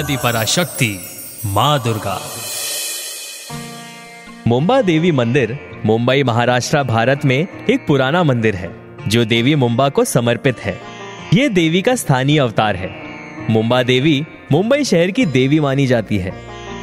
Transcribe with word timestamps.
आदि 0.00 0.16
पराशक्ति 0.16 1.00
माँ 1.46 1.82
दुर्गा। 1.82 2.22
मुंबा 4.46 4.82
देवी 4.82 5.12
मंदिर, 5.12 5.58
मुंबई 5.86 6.22
महाराष्ट्र 6.22 6.82
भारत 6.82 7.20
में 7.24 7.48
एक 7.70 7.86
पुराना 7.86 8.22
मंदिर 8.22 8.56
है, 8.56 8.70
जो 9.08 9.24
देवी 9.24 9.54
मुंबा 9.54 9.88
को 9.88 10.04
समर्पित 10.04 10.58
है। 10.60 10.80
ये 11.34 11.48
देवी 11.48 11.82
का 11.82 11.94
स्थानीय 11.94 12.38
अवतार 12.38 12.76
है। 12.76 12.90
मुंबा 13.50 13.82
देवी 13.82 14.24
मुंबई 14.52 14.84
शहर 14.84 15.10
की 15.10 15.26
देवी 15.26 15.60
मानी 15.60 15.86
जाती 15.86 16.18
है। 16.18 16.32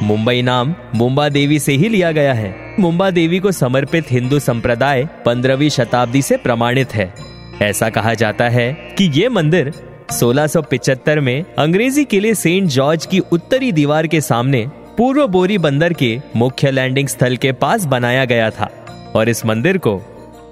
मुंबई 0.02 0.42
नाम 0.42 0.74
मुंबा 0.94 1.28
देवी 1.28 1.58
से 1.58 1.72
ही 1.72 1.88
लिया 1.88 2.12
गया 2.12 2.34
है। 2.34 2.74
मुंबा 2.80 3.10
देवी 3.10 3.38
को 3.38 3.52
समर्पित 3.52 4.04
हिंदू 4.10 4.38
संप्रदाय 4.38 5.08
पंद्रहवीं 5.26 5.70
शताब्दी 5.70 6.22
से 6.22 6.36
प्रमाणित 6.36 6.94
है। 6.94 7.14
ऐसा 7.62 7.90
कहा 7.90 8.14
जाता 8.14 8.48
है 8.48 8.72
कि 8.72 9.20
ये 9.20 9.28
मंदिर 9.28 9.87
1675 10.12 11.18
में 11.18 11.44
अंग्रेज़ी 11.58 12.04
किले 12.04 12.34
सेंट 12.34 12.68
जॉर्ज 12.68 13.06
की 13.06 13.18
उत्तरी 13.18 13.72
दीवार 13.72 14.06
के 14.06 14.20
सामने 14.20 14.66
पूर्व 14.98 15.26
बोरी 15.26 15.58
बंदर 15.58 15.92
के 15.92 16.20
मुख्य 16.36 16.70
लैंडिंग 16.70 17.08
स्थल 17.08 17.36
के 17.36 17.52
पास 17.52 17.84
बनाया 17.84 18.24
गया 18.24 18.50
था 18.50 18.70
और 19.16 19.28
इस 19.28 19.46
मंदिर 19.46 19.78
को 19.78 20.00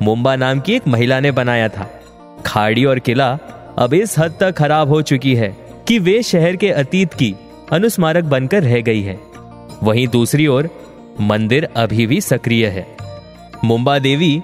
मुंबा 0.03 0.37
नाम 0.37 0.61
की 0.61 0.73
एक 0.73 0.89
महिला 0.89 1.21
ने 1.21 1.31
बनाया 1.31 1.69
था। 1.69 2.01
खाड़ी 2.47 2.85
और 2.85 2.99
किला 2.99 3.39
अब 3.79 3.95
इस 3.95 4.19
हद 4.19 4.35
तक 4.41 4.53
खराब 4.53 4.89
हो 4.89 5.03
चुकी 5.03 5.35
है 5.35 5.57
कि 5.89 5.99
वे 5.99 6.23
शहर 6.23 6.57
के 6.57 6.71
अतीत 6.71 7.15
की 7.15 7.35
अनुस्मारक 7.73 8.25
बनकर 8.25 8.63
रह 8.63 8.81
गई 8.81 9.03
है। 9.03 9.21
वहीं 9.83 10.09
दूसरी 10.09 10.47
ओर 10.47 10.71
मंदिर 11.21 11.69
अभी 11.77 12.07
भी 12.07 12.21
सक्रिय 12.21 12.67
है। 12.67 12.97
मुंबा 13.65 13.99
देवी 13.99 14.43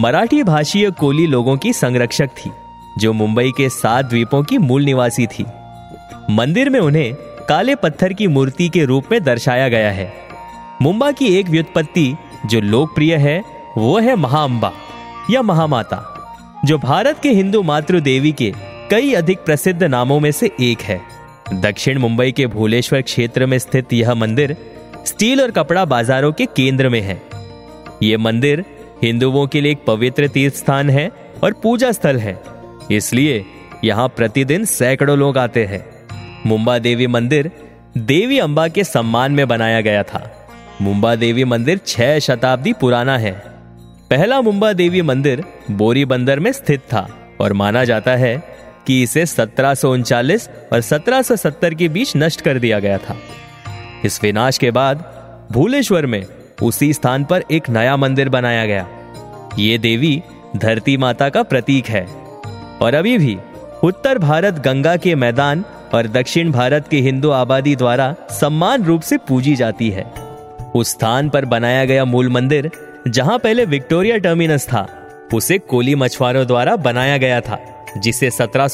मराठी 0.00 0.42
भाषीय 0.42 0.90
कोली 0.90 1.26
लोगों 1.26 1.56
की 1.56 1.72
संरक्षक 1.72 2.28
थी। 2.28 2.50
जो 2.98 3.12
मुंबई 3.12 3.50
के 3.56 3.68
सात 3.68 4.04
द्वीपों 4.04 4.42
की 4.42 4.58
मूल 4.58 4.84
निवासी 4.84 5.26
थी। 5.26 5.44
मंदिर 6.30 6.70
में 6.70 6.80
उन्हें 6.80 7.14
काले 7.48 7.74
पत्थर 7.74 8.12
की 8.12 8.26
मूर्ति 8.26 8.68
के 8.68 8.84
रूप 8.84 9.04
में 9.12 9.24
दर्शाया 9.24 9.68
गया 9.68 9.90
है। 9.90 10.12
मुंबा 10.82 11.12
की 11.12 11.26
एक 11.38 11.48
व्युत्पत्ति 11.48 12.16
जो 12.46 12.60
लोकप्रिय 12.60 13.16
है, 13.16 13.44
वो 13.78 13.98
है 13.98 14.16
महाअंबा 14.16 14.72
या 15.30 15.42
महामाता, 15.42 16.08
जो 16.64 16.78
भारत 16.78 17.20
के 17.22 17.30
हिंदू 17.30 17.62
मातृ 17.62 18.00
देवी 18.00 18.32
के 18.32 18.54
कई 18.90 19.12
अधिक 19.12 19.38
प्रसिद्ध 19.38 19.82
नामों 19.82 20.20
में 20.20 20.32
से 20.32 20.50
एक 20.60 20.80
है। 20.80 21.00
दक्षिण 21.54 21.98
मुंबई 21.98 22.32
के 22.32 22.46
भूलेश्वर 22.46 23.02
क्षेत्र 23.02 23.46
में 23.46 23.58
स्थित 23.58 23.92
यह 23.92 24.14
मंदिर 24.14 24.56
स्टील 25.06 25.40
और 25.40 25.50
कपड़ा 25.50 25.84
बाजारों 25.84 26.32
के 26.32 26.46
केंद्र 26.46 26.88
में 26.88 27.00
है। 27.00 27.22
ये 28.02 28.16
मंदिर 28.16 28.64
हिंदुओं 29.02 29.46
के 29.46 29.60
लिए 29.60 29.72
एक 29.72 29.84
पवित्र 29.86 30.28
तीर्थ 30.28 30.54
स्थान 30.54 30.90
है 30.90 31.12
और 31.44 31.52
पूजा 31.52 31.92
स्थल 31.92 32.16
है। 32.16 32.51
इसलिए 32.90 33.46
यहाँ 33.84 34.08
प्रतिदिन 34.08 34.64
सैकड़ों 34.64 35.18
लोग 35.18 35.38
आते 35.38 35.64
हैं। 35.64 35.86
मुंबा 36.46 36.78
देवी 36.78 37.06
मंदिर 37.06 37.50
देवी 37.98 38.38
अंबा 38.38 38.68
के 38.68 38.84
सम्मान 38.84 39.32
में 39.32 39.48
बनाया 39.48 39.80
गया 39.80 40.02
था। 40.02 40.48
मुंबा 40.82 41.14
देवी 41.14 41.44
मंदिर 41.44 41.80
छह 41.86 42.18
शताब्दी 42.18 42.72
पुराना 42.72 43.18
है। 43.18 43.32
पहला 44.10 44.40
मुंबा 44.40 44.72
देवी 44.72 45.02
मंदिर 45.02 45.44
बोरी 45.70 46.04
बंदर 46.04 46.40
में 46.40 46.52
स्थित 46.52 46.80
था 46.80 47.34
और 47.40 47.52
माना 47.52 47.84
जाता 47.84 48.10
है 48.10 48.42
कि 48.86 49.02
इसे 49.02 49.26
सत्रह 49.26 49.68
और 50.72 50.80
1770 50.80 51.74
के 51.74 51.88
बीच 51.88 52.12
नष्ट 52.16 52.40
कर 52.40 52.58
दिया 52.58 52.78
गया 52.78 52.98
था। 52.98 53.16
इस 54.04 54.20
विनाश 54.22 54.58
के 54.58 54.70
बाद 54.70 55.12
भूलेश्वर 55.52 56.06
में 56.06 56.26
उसी 56.62 56.92
स्थान 56.92 57.24
पर 57.24 57.44
एक 57.50 57.70
नया 57.70 57.96
मंदिर 57.96 58.28
बनाया 58.28 58.66
गया। 58.66 58.88
ये 59.58 59.78
देवी 59.78 60.22
धरती 60.56 60.96
माता 60.96 61.28
का 61.28 61.42
प्रतीक 61.42 61.86
है। 61.86 62.21
और 62.82 62.94
अभी 62.94 63.18
भी 63.18 63.38
उत्तर 63.84 64.18
भारत 64.18 64.54
गंगा 64.54 64.96
के 64.96 65.14
मैदान 65.14 65.64
और 65.94 66.06
दक्षिण 66.06 66.50
भारत 66.52 66.88
के 66.88 66.96
हिंदू 66.96 67.30
आबादी 67.30 67.76
द्वारा 67.76 68.14
सम्मान 68.30 68.84
रूप 68.84 69.00
से 69.00 69.16
पूजी 69.16 69.56
जाती 69.56 69.90
है। 69.90 70.04
उस 70.74 70.90
स्थान 70.90 71.28
पर 71.28 71.44
बनाया 71.44 71.84
गया 71.84 72.04
मूल 72.04 72.28
मंदिर, 72.28 72.70
जहाँ 73.08 73.38
पहले 73.38 73.64
विक्टोरिया 73.64 74.18
टर्मिनस 74.18 74.66
था, 74.66 74.88
उसे 75.34 75.58
कोली 75.58 75.94
मछुआरों 75.94 76.46
द्वारा 76.46 76.76
बनाया 76.76 77.16
गया 77.16 77.40
था, 77.40 77.58
जिसे 77.98 78.30
सत्रह 78.30 78.68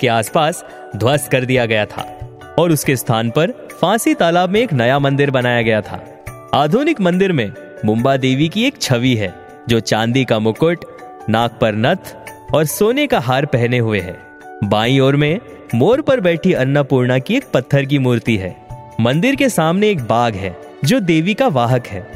के 0.00 0.08
आसपास 0.08 0.64
ध्वस्त 0.96 1.30
कर 1.30 1.44
दिया 1.44 1.66
गया 1.66 1.86
था, 1.86 2.30
और 2.58 2.72
उसके 2.72 2.96
स्थान 2.96 3.30
पर 3.30 3.50
फांसी 3.80 4.14
तालाब 4.14 4.50
में 4.50 4.60
एक 4.60 4.72
नया 4.72 4.98
मंदिर 4.98 5.30
बनाया 5.30 5.62
गया 5.62 5.80
था। 5.80 6.24
आधुनिक 6.54 7.00
मंदिर 7.00 7.32
में 7.32 7.52
मुंबा 7.84 8.16
देवी 8.16 8.48
की 8.48 8.64
एक 8.64 8.82
छवि 8.82 9.14
है, 9.14 9.34
जो 9.68 9.80
चांदी 9.80 10.24
का 10.24 10.38
मुकुट 10.38 10.84
नाक 11.28 11.58
पर 11.60 11.74
नथ 11.74 12.16
और 12.54 12.64
सोने 12.64 13.06
का 13.06 13.18
हार 13.18 13.46
पहने 13.46 13.78
हुए 13.78 14.00
है। 14.00 14.16
बाई 14.64 14.98
ओर 14.98 15.16
में 15.16 15.40
मोर 15.74 16.00
पर 16.00 16.20
बैठी 16.20 16.52
अन्नपूर्णा 16.52 17.18
की 17.18 17.36
एक 17.36 17.44
पत्थर 17.54 17.84
की 17.84 17.98
मूर्ति 17.98 18.36
है। 18.36 18.56
मंदिर 19.00 19.34
के 19.34 19.48
सामने 19.48 19.90
एक 19.90 20.00
बाग 20.00 20.34
है, 20.34 20.56
जो 20.84 21.00
देवी 21.00 21.34
का 21.34 21.48
वाहक 21.48 21.86
है। 21.86 22.06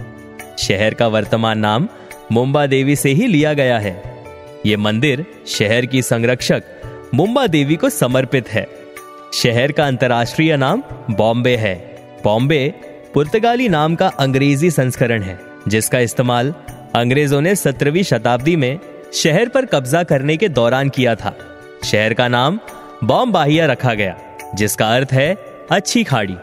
शहर 0.58 0.94
का 0.94 1.08
वर्तमान 1.08 1.58
नाम 1.58 1.88
मुंबा 2.32 2.66
देवी 2.66 2.96
से 2.96 3.10
ही 3.10 3.26
लिया 3.26 3.52
गया 3.52 3.78
है। 3.78 4.02
ये 4.66 4.76
मंदिर 4.76 5.24
शहर 5.46 5.86
की 5.86 6.02
संरक्षक 6.02 6.62
मुंबा 7.14 7.46
देवी 7.46 7.76
को 7.76 7.88
समर्पित 7.88 8.48
है। 8.48 8.66
शहर 9.34 9.72
का 9.72 9.86
अंतर्राष्ट्रीय 9.86 10.56
नाम 10.56 10.82
बॉम्बे 11.10 11.56
है। 11.56 11.74
बॉम्बे 12.24 12.74
पुर्तगाली 13.14 13.68
नाम 13.68 13.94
का 13.94 14.06
अंग्रेज़ी 14.08 14.70
संस्करण 14.70 15.22
है, 15.22 15.38
जिसका 15.68 15.98
इस्तेमाल 15.98 16.54
अंग्रेज़ों 16.94 17.40
ने 17.40 17.54
सत्रहवीं 17.56 18.02
शताब्दी 18.02 18.56
में 18.56 18.78
शहर 19.14 19.48
पर 19.48 19.64
कब्जा 19.64 20.02
करने 20.02 20.36
के 20.36 20.48
दौरान 20.48 20.88
किया 20.88 21.14
था। 21.14 21.36
शहर 21.84 22.14
का 22.14 22.28
नाम 22.28 22.58
बॉम्बाहिया 23.04 23.66
रखा 23.66 23.94
गया, 23.94 24.16
जिसका 24.54 24.94
अर्थ 24.94 25.08
है 25.12 25.36
अच्छी 25.70 26.04
खाड़ी। 26.04 26.36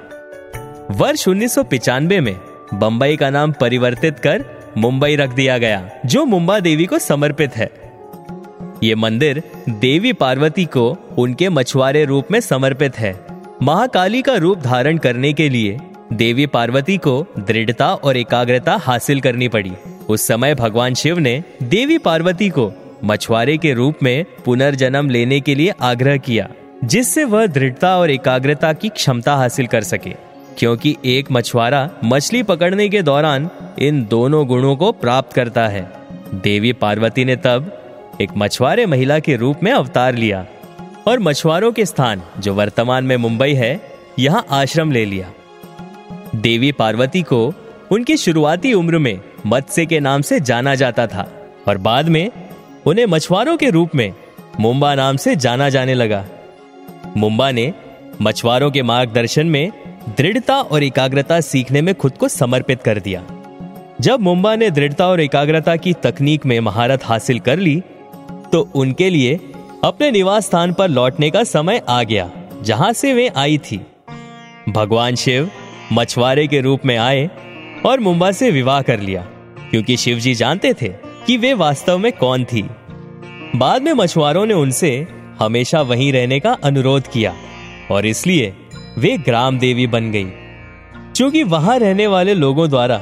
वर्ष 0.91 1.27
उन्नीस 1.27 1.57
में 2.03 2.35
बंबई 2.73 3.17
का 3.17 3.29
नाम 3.29 3.51
परिवर्तित 3.51 4.19
कर 4.19 4.45
मुंबई 4.77 5.15
रख 5.15 5.29
दिया 5.29 5.57
गया, 5.57 5.89
जो 6.05 6.25
मुंबा 6.25 6.59
देवी 6.59 6.85
को 6.85 6.99
समर्पित 6.99 7.55
है। 7.55 7.69
ये 8.83 8.95
मंदिर 8.95 9.43
देवी 9.69 10.13
पार्वती 10.13 10.65
को 10.65 10.97
उनके 11.17 11.49
मछुआरे 11.49 12.05
रूप 12.05 12.27
में 12.31 12.39
समर्पित 12.39 12.99
है। 12.99 13.25
महाकाली 13.63 14.21
का 14.21 14.35
रूप 14.35 14.59
धारण 14.59 14.97
करने 14.97 15.33
के 15.33 15.49
लिए 15.49 15.79
देवी 16.13 16.45
पार्वती 16.45 16.97
को 16.97 17.25
दृढ़ता 17.39 17.93
और 17.93 18.17
एकाग्रता 18.17 18.75
हासिल 18.75 19.21
करनी 19.21 19.47
पड़ी। 19.47 19.71
उस 20.11 20.27
समय 20.27 20.55
भगवान 20.55 20.93
शिव 20.93 21.19
ने 21.19 21.43
देवी 21.63 21.97
पार्वती 21.97 22.49
को 22.49 22.71
मछुआरे 23.03 23.57
के 23.57 23.73
रूप 23.73 23.95
में 24.03 24.25
पुनर्जन्म 24.45 25.09
लेने 25.09 25.39
के 25.39 25.55
लिए 25.55 25.73
आग्रह 25.81 26.17
किया, 26.17 26.49
जिससे 26.83 27.23
वह 27.23 27.45
दृढ़ता 27.47 27.97
और 27.97 28.11
एकाग्रता 28.11 28.73
की 28.73 28.89
क्षमता 28.89 29.35
हासिल 29.35 29.67
कर 29.67 29.81
सके। 29.81 30.13
क्योंकि 30.57 30.95
एक 31.05 31.31
मछुआरा 31.31 31.89
मछली 32.03 32.43
पकड़ने 32.43 32.89
के 32.89 33.01
दौरान 33.01 33.49
इन 33.79 34.07
दोनों 34.09 34.47
गुणों 34.47 34.75
को 34.75 34.91
प्राप्त 34.91 35.33
करता 35.33 35.67
है। 35.67 35.91
देवी 36.33 36.73
पार्वती 36.73 37.25
ने 37.25 37.35
तब 37.35 37.77
एक 38.21 38.29
मछुआरे 38.37 38.85
महिला 38.85 39.19
के 39.19 39.35
रूप 39.35 39.59
में 39.63 39.71
अवतार 39.71 40.15
लिया 40.15 40.45
और 41.07 41.19
मछुआरों 41.19 41.71
के 41.71 41.85
स्थान, 41.85 42.21
जो 42.39 42.53
वर्तमान 42.53 43.03
में 43.03 43.17
मुंबई 43.17 43.53
है, 43.53 43.81
यहाँ 44.19 44.45
आश्रम 44.49 44.91
ले 44.91 45.05
लिया। 45.05 45.31
देवी 46.35 46.71
पार्वती 46.71 47.21
को 47.21 47.53
उनकी 47.91 48.17
शुरुआती 48.17 48.73
उम्र 48.73 48.97
में 48.97 49.19
मत्स्य 49.45 49.85
के 49.85 49.99
नाम 49.99 50.21
से 50.21 50.39
जाना 50.39 50.75
जाता 50.75 51.07
था, 51.07 51.27
और 51.67 51.77
बाद 51.77 52.09
में 52.09 52.31
उन्हें 52.85 53.05
मछुआरों 53.05 53.55
के 53.57 53.69
रूप 53.69 53.95
में 53.95 54.13
मुंबा 54.59 54.93
नाम 54.95 55.17
से 55.17 55.35
जाना 55.35 55.69
जाने 55.69 55.93
लगा। 55.93 56.25
मुंबा 57.17 57.51
ने 57.51 57.71
मछुआरों 58.21 58.71
के 58.71 58.81
मार्गदर्शन 58.83 59.47
में 59.47 59.71
दृढ़ता 60.17 60.55
और 60.55 60.83
एकाग्रता 60.83 61.39
सीखने 61.41 61.81
में 61.81 61.93
खुद 61.95 62.17
को 62.17 62.27
समर्पित 62.27 62.81
कर 62.83 62.99
दिया। 62.99 63.23
जब 64.01 64.19
मुंबा 64.19 64.55
ने 64.55 64.69
दृढ़ता 64.71 65.07
और 65.07 65.21
एकाग्रता 65.21 65.75
की 65.75 65.93
तकनीक 65.93 66.45
में 66.45 66.59
महारत 66.59 67.05
हासिल 67.05 67.39
कर 67.39 67.59
ली 67.59 67.81
तो 68.51 68.61
उनके 68.75 69.09
लिए 69.09 69.39
अपने 69.83 70.09
निवास 70.11 70.45
स्थान 70.45 70.73
पर 70.73 70.89
लौटने 70.89 71.29
का 71.31 71.43
समय 71.43 71.81
आ 71.89 72.01
गया, 72.03 72.29
जहाँ 72.61 72.91
से 72.93 73.13
वे 73.13 73.27
आई 73.27 73.57
थी। 73.57 73.79
भगवान 74.69 75.15
शिव 75.15 75.49
मछुआरे 75.93 76.47
के 76.47 76.59
रूप 76.61 76.85
में 76.85 76.95
आए 76.97 77.29
और 77.85 77.99
मुंबा 77.99 78.31
से 78.31 78.51
विवाह 78.51 78.81
कर 78.81 78.99
लिया, 78.99 79.21
क्योंकि 79.69 79.97
शिव 79.97 80.19
जी 80.19 80.33
जानते 80.33 80.73
थे 80.73 80.87
कि 81.27 81.37
वे 81.37 81.53
वास्तव 81.53 81.97
में 81.97 82.11
कौन 82.11 82.43
थी। 82.43 82.61
बाद 83.55 83.81
में 83.81 83.93
मछुआरों 83.93 84.45
ने 84.45 84.53
उनसे 84.53 85.07
हमेशा 85.39 85.81
वहीं 85.81 86.11
रहने 86.13 86.39
का 86.39 86.57
अनुरोध 86.63 87.07
किया, 87.07 87.33
और 87.91 88.05
इसलिए 88.05 88.53
वे 88.97 89.17
ग्राम 89.17 89.59
देवी 89.59 89.87
बन 89.87 90.11
गई। 90.11 90.25
क्योंकि 91.15 91.43
वहाँ 91.43 91.79
रहने 91.79 92.07
वाले 92.07 92.33
लोगों 92.33 92.69
द्वारा 92.69 93.01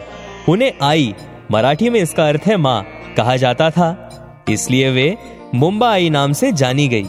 उन्हें 0.50 0.72
आई, 0.82 1.14
मराठी 1.52 1.90
में 1.90 2.00
इसका 2.00 2.28
अर्थ 2.28 2.42
है 2.48 2.58
माँ, 2.58 2.86
कहा 3.18 3.36
जाता 3.36 3.70
था। 3.70 4.46
इसलिए 4.50 4.92
वे 4.92 5.18
मुंबा 5.56 5.92
आई 5.92 6.10
नाम 6.10 6.34
से 6.34 6.52
जानी 6.52 6.88
गई, 6.88 7.06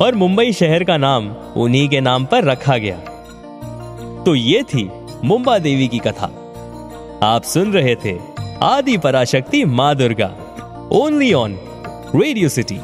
और 0.00 0.14
मुंबई 0.14 0.52
शहर 0.52 0.84
का 0.84 0.96
नाम 0.96 1.28
उन्हीं 1.56 1.88
के 1.88 2.00
नाम 2.00 2.24
पर 2.24 2.44
रखा 2.44 2.76
गया। 2.76 2.96
तो 4.26 4.34
ये 4.34 4.62
थी 4.62 4.88
मुंबा 5.24 5.58
देवी 5.58 5.88
की 5.88 5.98
कथा। 5.98 6.47
आप 7.24 7.42
सुन 7.42 7.72
रहे 7.72 7.94
थे 8.04 8.16
आदि 8.64 8.96
पराशक्ति 9.04 9.64
माँ 9.78 9.94
Durga 9.96 10.26
only 10.92 11.32
on 11.34 11.56
Radio 12.14 12.48
City 12.48 12.78